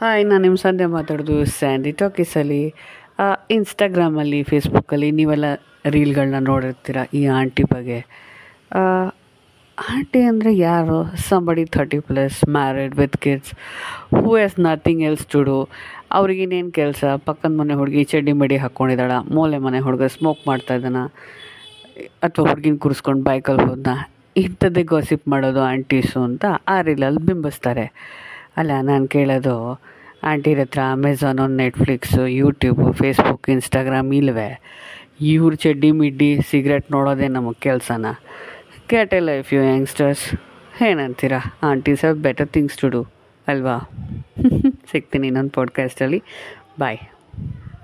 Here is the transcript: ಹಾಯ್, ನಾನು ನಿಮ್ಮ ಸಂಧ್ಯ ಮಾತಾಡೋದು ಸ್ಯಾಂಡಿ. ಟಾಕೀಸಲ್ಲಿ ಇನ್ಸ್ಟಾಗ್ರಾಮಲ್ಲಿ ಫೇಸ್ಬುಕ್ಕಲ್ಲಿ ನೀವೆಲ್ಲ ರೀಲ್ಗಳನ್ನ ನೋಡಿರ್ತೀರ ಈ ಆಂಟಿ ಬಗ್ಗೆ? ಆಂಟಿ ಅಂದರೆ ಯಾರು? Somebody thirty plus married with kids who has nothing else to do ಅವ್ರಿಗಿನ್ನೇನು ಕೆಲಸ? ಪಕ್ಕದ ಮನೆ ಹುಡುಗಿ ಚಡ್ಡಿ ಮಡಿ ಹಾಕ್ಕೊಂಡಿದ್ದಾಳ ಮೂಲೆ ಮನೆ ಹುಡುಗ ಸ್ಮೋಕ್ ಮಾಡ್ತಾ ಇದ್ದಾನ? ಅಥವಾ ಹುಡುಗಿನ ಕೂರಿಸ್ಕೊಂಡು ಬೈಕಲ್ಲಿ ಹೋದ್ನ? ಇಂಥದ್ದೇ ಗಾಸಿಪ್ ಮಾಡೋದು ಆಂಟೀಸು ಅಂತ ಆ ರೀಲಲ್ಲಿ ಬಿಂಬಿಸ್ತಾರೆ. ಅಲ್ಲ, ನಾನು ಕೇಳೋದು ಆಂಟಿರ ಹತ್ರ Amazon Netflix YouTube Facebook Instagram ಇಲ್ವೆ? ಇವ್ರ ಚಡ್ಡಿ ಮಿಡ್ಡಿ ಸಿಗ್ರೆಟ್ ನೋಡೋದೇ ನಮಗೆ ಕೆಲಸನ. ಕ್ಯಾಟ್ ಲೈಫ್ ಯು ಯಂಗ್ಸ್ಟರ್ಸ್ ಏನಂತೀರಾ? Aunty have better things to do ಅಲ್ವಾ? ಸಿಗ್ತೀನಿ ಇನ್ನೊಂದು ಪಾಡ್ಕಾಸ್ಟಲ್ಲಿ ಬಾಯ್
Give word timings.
ಹಾಯ್, 0.00 0.24
ನಾನು 0.30 0.42
ನಿಮ್ಮ 0.46 0.58
ಸಂಧ್ಯ 0.64 0.86
ಮಾತಾಡೋದು 0.94 1.36
ಸ್ಯಾಂಡಿ. 1.54 1.90
ಟಾಕೀಸಲ್ಲಿ 2.00 2.60
ಇನ್ಸ್ಟಾಗ್ರಾಮಲ್ಲಿ 3.54 4.38
ಫೇಸ್ಬುಕ್ಕಲ್ಲಿ 4.50 5.08
ನೀವೆಲ್ಲ 5.20 5.46
ರೀಲ್ಗಳನ್ನ 5.94 6.40
ನೋಡಿರ್ತೀರ 6.48 6.98
ಈ 7.20 7.22
ಆಂಟಿ 7.38 7.64
ಬಗ್ಗೆ? 7.72 7.98
ಆಂಟಿ 9.78 10.20
ಅಂದರೆ 10.30 10.50
ಯಾರು? 10.58 10.98
Somebody 11.30 11.64
thirty 11.76 11.98
plus 12.10 12.38
married 12.58 12.94
with 13.00 13.18
kids 13.24 13.50
who 14.18 14.36
has 14.44 14.56
nothing 14.68 15.02
else 15.08 15.26
to 15.34 15.42
do 15.48 15.56
ಅವ್ರಿಗಿನ್ನೇನು 16.20 16.72
ಕೆಲಸ? 16.80 17.02
ಪಕ್ಕದ 17.26 17.52
ಮನೆ 17.58 17.80
ಹುಡುಗಿ 17.82 18.04
ಚಡ್ಡಿ 18.12 18.36
ಮಡಿ 18.42 18.58
ಹಾಕ್ಕೊಂಡಿದ್ದಾಳ 18.66 19.18
ಮೂಲೆ 19.38 19.60
ಮನೆ 19.66 19.82
ಹುಡುಗ 19.88 20.10
ಸ್ಮೋಕ್ 20.18 20.42
ಮಾಡ್ತಾ 20.52 20.76
ಇದ್ದಾನ? 20.80 21.02
ಅಥವಾ 22.28 22.46
ಹುಡುಗಿನ 22.52 22.78
ಕೂರಿಸ್ಕೊಂಡು 22.86 23.24
ಬೈಕಲ್ಲಿ 23.30 23.66
ಹೋದ್ನ? 23.72 23.96
ಇಂಥದ್ದೇ 24.44 24.86
ಗಾಸಿಪ್ 24.94 25.28
ಮಾಡೋದು 25.34 25.62
ಆಂಟೀಸು 25.72 26.18
ಅಂತ 26.30 26.44
ಆ 26.76 26.78
ರೀಲಲ್ಲಿ 26.90 27.24
ಬಿಂಬಿಸ್ತಾರೆ. 27.30 27.86
ಅಲ್ಲ, 28.58 28.70
ನಾನು 28.80 29.08
ಕೇಳೋದು 29.08 29.80
ಆಂಟಿರ 30.24 30.60
ಹತ್ರ 30.60 30.80
Amazon 30.92 31.46
Netflix 31.46 32.26
YouTube 32.26 32.92
Facebook 32.92 33.50
Instagram 33.50 34.14
ಇಲ್ವೆ? 34.14 34.60
ಇವ್ರ 35.20 35.54
ಚಡ್ಡಿ 35.54 35.90
ಮಿಡ್ಡಿ 35.90 36.40
ಸಿಗ್ರೆಟ್ 36.50 36.92
ನೋಡೋದೇ 36.92 37.28
ನಮಗೆ 37.28 37.60
ಕೆಲಸನ. 37.60 38.06
ಕ್ಯಾಟ್ 38.88 39.14
ಲೈಫ್ 39.20 39.52
ಯು 39.52 39.60
ಯಂಗ್ಸ್ಟರ್ಸ್ 39.62 40.24
ಏನಂತೀರಾ? 40.82 41.40
Aunty 41.62 41.94
have 41.94 42.18
better 42.18 42.48
things 42.48 42.78
to 42.78 42.88
do 42.88 43.02
ಅಲ್ವಾ? 43.48 43.76
ಸಿಗ್ತೀನಿ 44.92 45.26
ಇನ್ನೊಂದು 45.26 45.50
ಪಾಡ್ಕಾಸ್ಟಲ್ಲಿ 45.50 46.22
ಬಾಯ್ 46.78 46.98